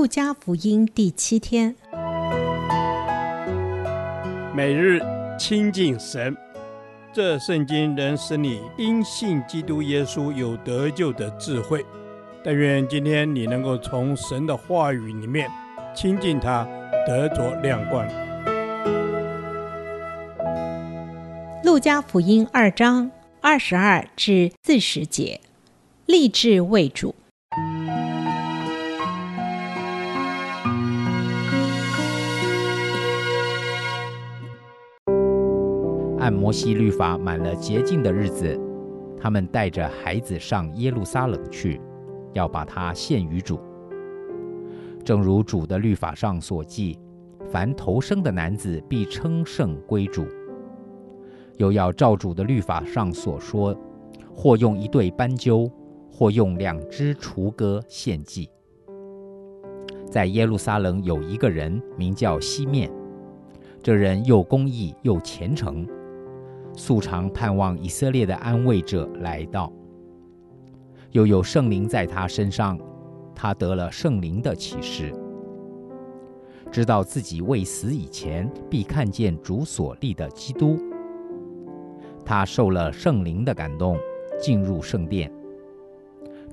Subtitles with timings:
[0.00, 1.76] 路加福音第七天，
[4.56, 4.98] 每日
[5.38, 6.34] 亲近神，
[7.12, 11.84] 这圣经能使你因信基督耶稣有得救的智慧。
[12.42, 15.50] 但愿今天你能够从神的话语里面
[15.94, 16.66] 亲近他，
[17.06, 18.08] 得着亮光。
[21.62, 23.10] 路加福音二章
[23.42, 25.42] 二十二至四十节，
[26.06, 27.14] 立志为主。
[36.20, 38.60] 按摩西律法满了洁净的日子，
[39.18, 41.80] 他们带着孩子上耶路撒冷去。
[42.32, 43.58] 要把它献于主，
[45.04, 46.96] 正如主的律法上所记，
[47.50, 50.24] 凡头生的男子必称圣归主。
[51.56, 53.76] 又要照主的律法上所说，
[54.32, 55.68] 或用一对斑鸠，
[56.08, 58.48] 或用两只雏鸽献祭。
[60.08, 62.88] 在耶路撒冷有一个人名叫西面，
[63.82, 65.84] 这人又公义又虔诚，
[66.76, 69.72] 素常盼望以色列的安慰者来到。
[71.12, 72.78] 又有圣灵在他身上，
[73.34, 75.12] 他得了圣灵的启示，
[76.70, 80.78] 知道自己未死以前必看见主所立的基督。
[82.24, 83.98] 他受了圣灵的感动，
[84.40, 85.32] 进入圣殿，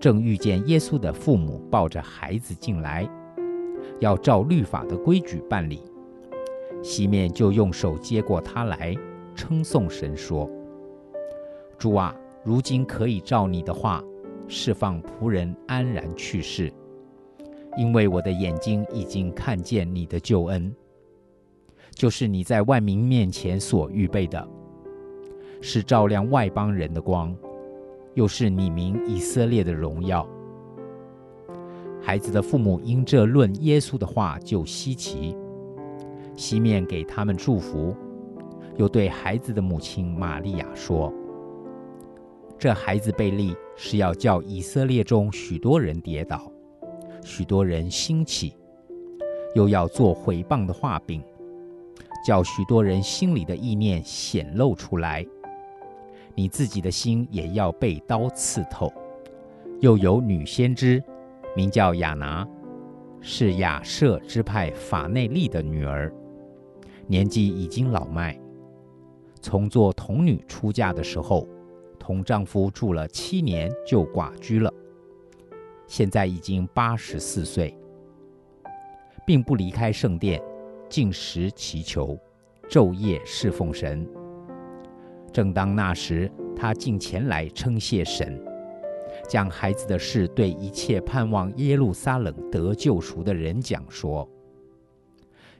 [0.00, 3.06] 正遇见耶稣的父母抱着孩子进来，
[4.00, 5.82] 要照律法的规矩办理。
[6.82, 8.94] 西面就用手接过他来，
[9.36, 10.50] 称颂神说
[11.78, 14.02] ：“主啊，如今可以照你的话。”
[14.48, 16.72] 释放仆人安然去世，
[17.76, 20.72] 因为我的眼睛已经看见你的救恩，
[21.90, 24.48] 就是你在万民面前所预备的，
[25.60, 27.36] 是照亮外邦人的光，
[28.14, 30.24] 又是你名以色列的荣耀。
[32.00, 35.36] 孩子的父母因这论耶稣的话就稀奇，
[36.36, 37.96] 西面给他们祝福，
[38.76, 41.12] 又对孩子的母亲玛利亚说。
[42.58, 46.50] 这孩子被立是要叫以色列中许多人跌倒，
[47.22, 48.54] 许多人兴起，
[49.54, 51.22] 又要做毁谤的画饼，
[52.26, 55.24] 叫许多人心里的意念显露出来。
[56.34, 58.92] 你自己的心也要被刀刺透。
[59.80, 61.02] 又有女先知，
[61.54, 62.48] 名叫亚拿，
[63.20, 66.10] 是亚设支派法内利的女儿，
[67.06, 68.38] 年纪已经老迈，
[69.46, 71.46] 从做童女出嫁的时候。
[72.00, 74.72] 同丈夫住了七年，就寡居了。
[75.86, 77.76] 现在已经八十四岁，
[79.24, 80.42] 并不离开圣殿，
[80.88, 82.18] 进食祈求，
[82.68, 84.04] 昼夜侍奉神。
[85.32, 88.40] 正当那时，她进前来称谢神，
[89.28, 94.28] 将孩子的事对一切盼望耶路撒冷得救赎的人讲说。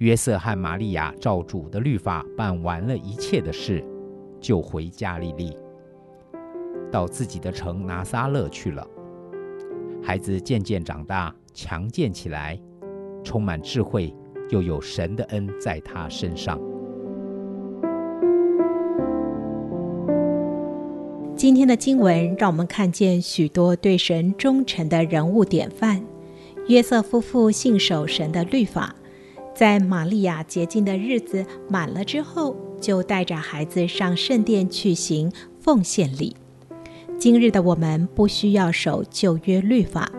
[0.00, 3.84] 约瑟和玛利亚照主的律法办完了一切的事，
[4.40, 5.54] 就回加利利。
[6.90, 8.86] 到自己的城拿撒勒去了。
[10.02, 12.58] 孩子渐渐长大，强健起来，
[13.22, 14.14] 充满智慧，
[14.48, 16.58] 又有神的恩在他身上。
[21.36, 26.02] 今天的经文让我们看见许多对神忠诚的人物典范。
[26.68, 28.94] 约瑟夫妇信守神的律法，
[29.60, 36.34] 在玛利亚洁净的日子满了之后，就带着孩子上圣殿去行奉献礼。
[37.18, 40.10] 今日的我们不需要守旧约律法，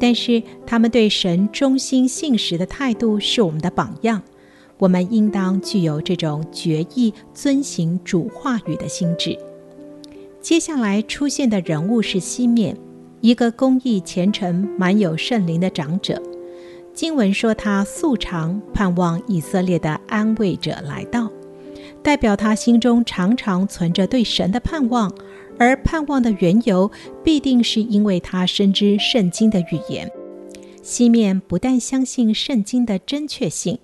[0.00, 4.20] 但是他们对神忠心信实的态度是我们的榜样。
[4.76, 9.38] 我们应当具有这种决意遵行主话语的心志。
[10.40, 12.76] 接下来出现的人物是西面，
[13.20, 16.20] 一个公义虔诚、满有圣灵的长者。
[17.00, 21.30] 经文说他素常盼望以色列的安慰者来到，
[22.02, 25.10] 代表他心中常常存着对神的盼望。
[25.58, 26.90] 而盼望的缘由，
[27.24, 30.10] 必定是因为他深知圣经的语言。
[30.82, 33.78] 西面不但相信圣经的真确性，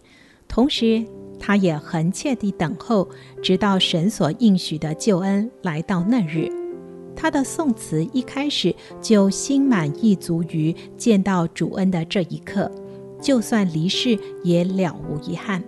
[0.46, 1.02] 同时
[1.40, 3.08] 他也恒切地等候，
[3.42, 6.52] 直到神所应许的救恩来到那日。
[7.16, 12.70] 他的颂词一开始就心满意足于见到主恩的这一刻，
[13.20, 15.62] 就算离世也了无遗憾。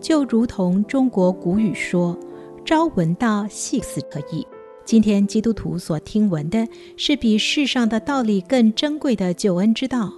[0.00, 2.16] 就如同中国古语说
[2.64, 4.46] ：“朝闻道，夕死可矣。”
[4.84, 6.66] 今天基督徒所听闻的
[6.96, 10.10] 是比世上的道理更珍贵的救恩之道。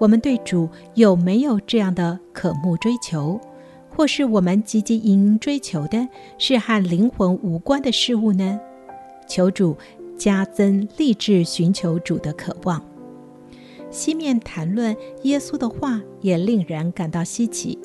[0.00, 3.40] 我们对主有没有这样的渴慕追求，
[3.94, 6.08] 或是我们汲汲营营追求的
[6.38, 8.58] 是和灵魂无关的事物呢？
[9.28, 9.76] 求主
[10.16, 12.82] 加增立志寻求主的渴望。
[13.98, 17.76] 西面谈论耶稣的话也令人感到稀奇。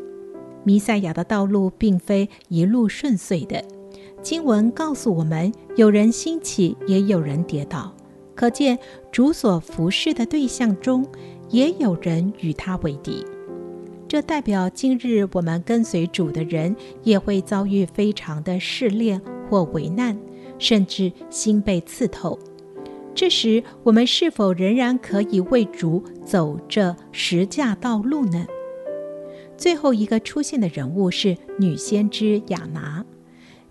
[0.64, 3.66] 弥赛亚的道路并非一路顺遂的。
[4.22, 7.92] 经文告诉我们，有人兴起，也有人跌倒。
[8.36, 8.78] 可见
[9.12, 11.04] 主所服侍的对象中，
[11.50, 13.26] 也有人与他为敌。
[14.08, 19.20] 这代表今日我们跟随主的人，也会遭遇非常的试炼
[19.50, 20.16] 或危难，
[20.60, 22.38] 甚至心被刺透。
[23.16, 28.46] 这时，我们是否仍然可以为主走这十架道路呢？
[29.56, 33.06] 最后一个出现的人物是女先知亚拿。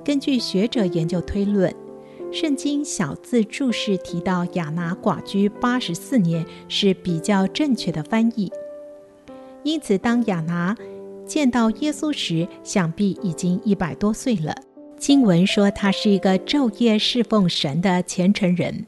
[0.05, 1.75] 根据学者研究推论，
[2.33, 8.51] 圣经小字注释提到亚拿寡居八十四年是比较正确的翻译。
[9.65, 10.77] 因此，当亚拿
[11.27, 14.55] 见到耶稣时，想必已经一百多岁了。
[14.99, 18.87] 经文说他是一个昼夜侍奉神的虔诚人。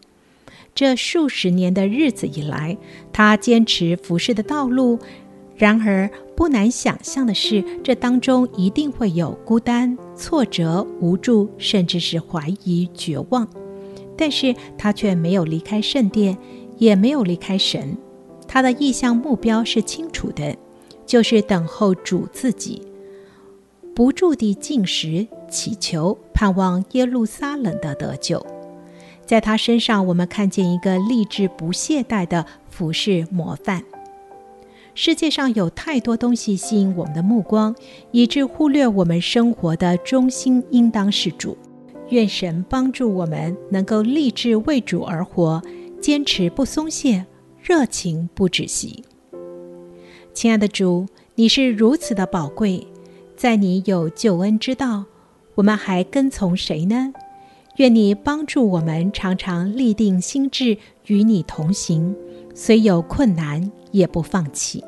[0.74, 2.76] 这数十年的日子以来，
[3.12, 4.98] 他坚持服侍的道路。
[5.56, 13.48] 然而，不难想象的是，这当中一定会有孤单、挫折、无助，甚至是怀疑、绝望。
[14.16, 16.36] 但是他却没有离开圣殿，
[16.78, 17.96] 也没有离开神。
[18.48, 20.56] 他的意向目标是清楚的，
[21.06, 22.82] 就是等候主自己，
[23.94, 28.44] 不住地进食、祈求，盼望耶路撒冷的得救。
[29.26, 33.82] 在他身上，我们看见一个立志不懈怠的服侍模范。
[34.94, 37.74] 世界上有太多东西吸引我们的目光，
[38.12, 41.56] 以致忽略我们生活的中心应当是主。
[42.10, 45.60] 愿神帮助我们能够立志为主而活，
[46.00, 47.24] 坚持不松懈，
[47.60, 49.02] 热情不止息。
[50.34, 52.86] 亲爱的主，你是如此的宝贵，
[53.36, 55.06] 在你有救恩之道，
[55.54, 57.12] 我们还跟从谁呢？
[57.76, 62.14] 愿你帮助我们，常常立定心智与你同行，
[62.54, 64.84] 虽有困难也不放弃。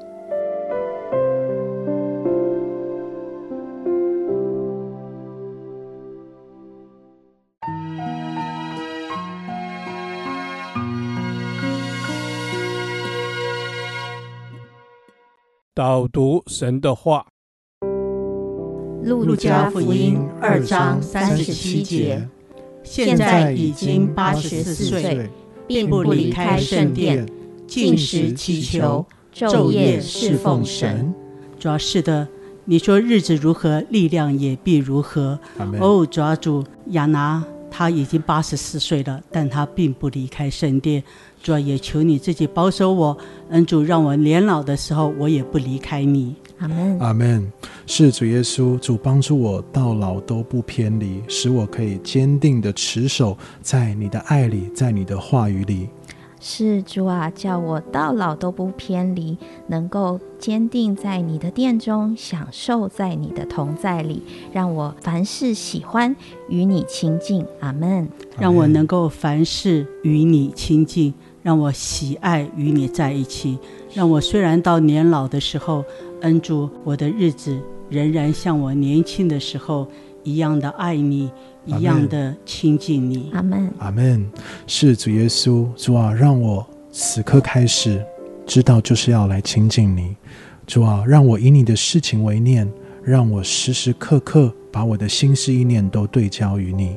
[15.75, 17.27] 导读神的话，
[19.05, 22.29] 《路加福音》二章三十七节。
[22.87, 25.29] 现在已经八十四岁，
[25.67, 27.27] 并不离开圣殿，
[27.67, 29.05] 进食祈求，
[29.35, 31.13] 昼夜侍奉神。
[31.59, 32.27] 主要是的，
[32.65, 35.39] 你说日子如何，力量也必如何。
[35.81, 41.03] 哦，主啊，主亚拿他已经八十四岁了，但他并不离开圣殿。
[41.43, 43.17] 主要，也求你自己保守我，
[43.51, 46.35] 恩主让我年老的时候，我也不离开你。
[46.59, 47.53] 阿门，阿门。
[47.87, 55.89] 是主耶稣，主帮助我到老都不偏离，使我可以坚定的持守在你的爱里，在你的话语里。
[56.41, 59.37] 是主啊，叫我到老都不偏离，
[59.69, 64.23] 能够坚定在你的殿中，享受在你的同在里，
[64.53, 66.15] 让我凡事喜欢
[66.49, 67.45] 与你亲近。
[67.61, 68.09] 阿门。
[68.39, 71.13] 让我能够凡事与你亲近，
[71.43, 73.59] 让我喜爱与你在一起，
[73.93, 75.85] 让我虽然到年老的时候。
[76.23, 77.59] 恩主，我的日子
[77.91, 79.87] 仍然像我年轻的时候
[80.23, 81.31] 一样的爱你，
[81.65, 83.31] 一样的亲近你。
[83.33, 84.29] 阿门，阿门。
[84.67, 88.05] 是主耶稣，主啊，让我此刻开始
[88.47, 90.17] 知道就是要来亲近你。
[90.67, 92.69] 主啊，让我以你的事情为念，
[93.05, 96.97] 让我时时刻刻把我的心思意念都对焦于你。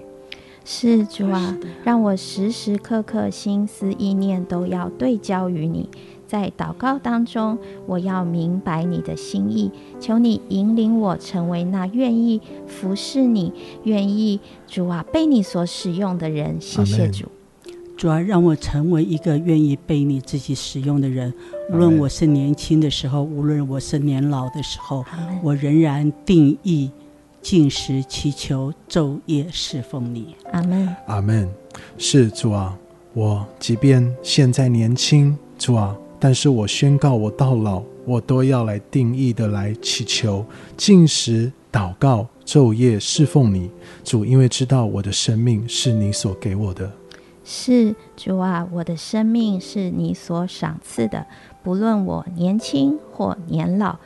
[0.71, 5.89] 是主啊，让我时时刻刻心思意念都要对焦于你。
[6.27, 7.57] 在祷告当中，
[7.87, 13.51] 我要明白你的心意，求你引领我成为那愿意服侍你、
[13.85, 16.61] 愿意主啊被你所使用的人。
[16.61, 17.25] 谢谢主，
[17.97, 21.33] 主啊，让我成为一个愿意被你自己使用的人。
[21.73, 25.03] 无论我是年轻的时候，无论我是年老的时候，
[25.41, 26.91] 我仍然定意
[27.41, 30.35] 禁食祈求，昼夜侍奉你。
[30.51, 31.49] 阿门，阿门。
[31.97, 32.77] 是主啊，
[33.13, 35.95] 我即便现在年轻，主啊。
[36.21, 43.71] 但是我宣告，我到老，我都要来定义的来祈求、禁食、祷告、昼夜侍奉你，
[44.03, 46.91] 主，因为知道我的生命是你所给我的。
[47.45, 51.25] 是主啊，我的生命是你所赏赐的，
[51.63, 53.97] 不论我年轻或年老，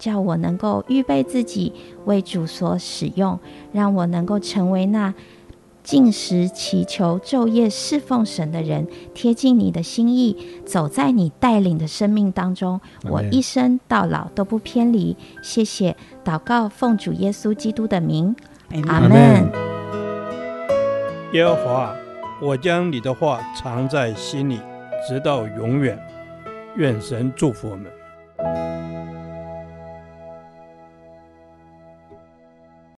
[0.00, 1.72] 叫我能够预备自己
[2.06, 3.38] 为主所使用，
[3.70, 5.14] 让我能够成为那。
[5.82, 12.78] 进食祈求、昼夜侍奉神的人，贴近你的心意，走在你带领的生命当中。
[13.04, 15.16] 我一生到老都不偏离。
[15.42, 18.36] 谢谢，祷告奉主耶稣基督的名，
[18.86, 19.50] 阿门。
[21.32, 21.94] 耶和华，
[22.42, 24.60] 我将你的话藏在心里，
[25.08, 25.98] 直到永远。
[26.76, 27.99] 愿神祝福我们。